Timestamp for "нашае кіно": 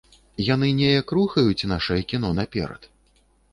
1.73-2.33